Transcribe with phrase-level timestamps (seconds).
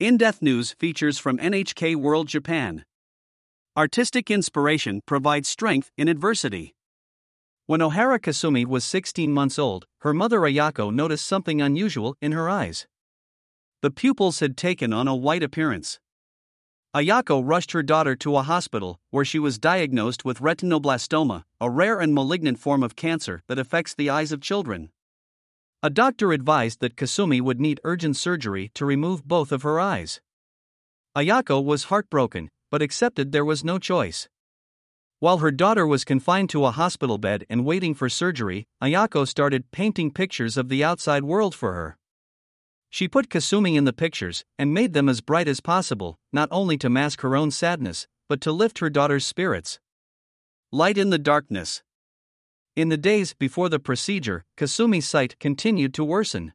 [0.00, 2.86] In Depth News features from NHK World Japan.
[3.76, 6.74] Artistic inspiration provides strength in adversity.
[7.66, 12.48] When Ohara Kasumi was 16 months old, her mother Ayako noticed something unusual in her
[12.48, 12.86] eyes.
[13.82, 16.00] The pupils had taken on a white appearance.
[16.96, 22.00] Ayako rushed her daughter to a hospital, where she was diagnosed with retinoblastoma, a rare
[22.00, 24.92] and malignant form of cancer that affects the eyes of children.
[25.82, 30.20] A doctor advised that Kasumi would need urgent surgery to remove both of her eyes.
[31.16, 34.28] Ayako was heartbroken, but accepted there was no choice.
[35.20, 39.70] While her daughter was confined to a hospital bed and waiting for surgery, Ayako started
[39.70, 41.96] painting pictures of the outside world for her.
[42.90, 46.76] She put Kasumi in the pictures and made them as bright as possible, not only
[46.76, 49.80] to mask her own sadness, but to lift her daughter's spirits.
[50.70, 51.82] Light in the darkness.
[52.76, 56.52] In the days before the procedure, Kasumi's sight continued to worsen.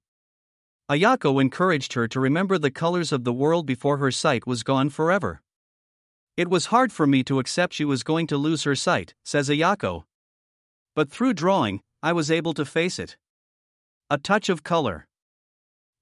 [0.90, 4.90] Ayako encouraged her to remember the colors of the world before her sight was gone
[4.90, 5.42] forever.
[6.38, 9.50] It was hard for me to accept she was going to lose her sight, says
[9.50, 10.06] Ayako.
[10.96, 13.18] But through drawing, I was able to face it.
[14.10, 15.08] A touch of color.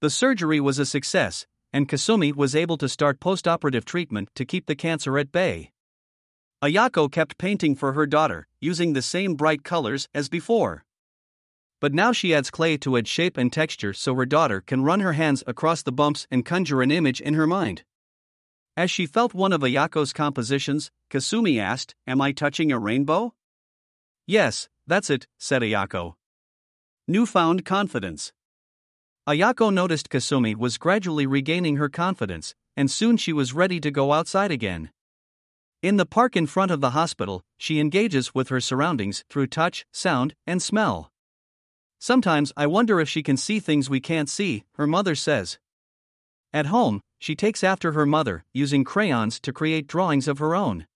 [0.02, 4.67] The surgery was a success, and Kasumi was able to start postoperative treatment to keep
[4.67, 5.72] the cancer at bay.
[6.64, 10.86] Ayako kept painting for her daughter, using the same bright colors as before.
[11.81, 15.02] But now she adds clay to add shape and texture so her daughter can run
[15.02, 17.83] her hands across the bumps and conjure an image in her mind.
[18.78, 23.33] As she felt one of Ayako's compositions, Kasumi asked, Am I touching a rainbow?
[24.25, 26.14] Yes, that's it, said Ayako.
[27.09, 28.31] Newfound confidence.
[29.27, 34.14] Ayako noticed Kasumi was gradually regaining her confidence, and soon she was ready to go
[34.14, 34.92] outside again.
[35.84, 39.86] In the park in front of the hospital, she engages with her surroundings through touch,
[39.92, 41.12] sound, and smell.
[42.00, 45.59] Sometimes I wonder if she can see things we can't see, her mother says.
[46.54, 50.88] At home, she takes after her mother, using crayons to create drawings of her own.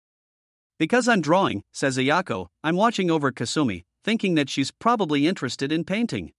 [0.80, 5.83] Because I'm drawing, says Ayako, I'm watching over Kasumi, thinking that she's probably interested in
[5.83, 6.31] painting.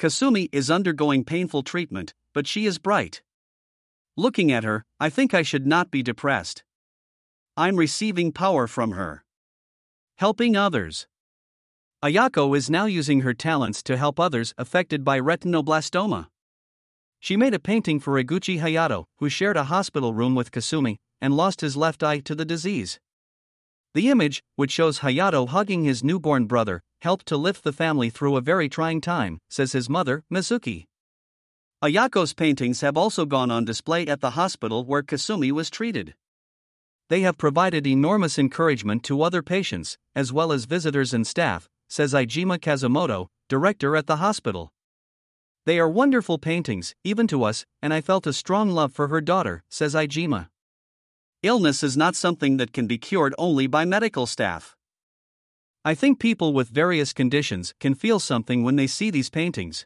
[0.00, 3.22] Kasumi is undergoing painful treatment, but she is bright.
[4.16, 6.64] Looking at her, I think I should not be depressed.
[7.54, 9.24] I'm receiving power from her.
[10.16, 11.06] Helping others.
[12.02, 16.28] Ayako is now using her talents to help others affected by retinoblastoma.
[17.20, 21.36] She made a painting for Iguchi Hayato, who shared a hospital room with Kasumi and
[21.36, 22.98] lost his left eye to the disease.
[23.92, 28.36] The image, which shows Hayato hugging his newborn brother, helped to lift the family through
[28.36, 30.86] a very trying time, says his mother, Mizuki.
[31.84, 36.14] Ayako's paintings have also gone on display at the hospital where Kasumi was treated.
[37.12, 42.14] They have provided enormous encouragement to other patients, as well as visitors and staff, says
[42.14, 44.72] Ijima Kazumoto, director at the hospital.
[45.66, 49.20] They are wonderful paintings, even to us, and I felt a strong love for her
[49.20, 50.48] daughter, says Ijima.
[51.42, 54.74] Illness is not something that can be cured only by medical staff.
[55.84, 59.84] I think people with various conditions can feel something when they see these paintings.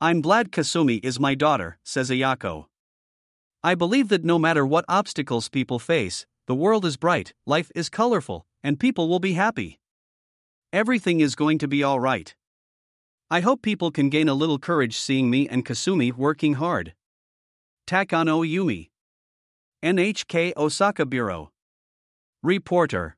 [0.00, 2.66] I'm glad Kasumi is my daughter, says Ayako.
[3.62, 7.90] I believe that no matter what obstacles people face, the world is bright, life is
[7.90, 9.78] colorful, and people will be happy.
[10.72, 12.34] Everything is going to be alright.
[13.30, 16.94] I hope people can gain a little courage seeing me and Kasumi working hard.
[17.86, 18.88] Takano Yumi.
[19.84, 21.50] NHK Osaka Bureau.
[22.42, 23.16] Reporter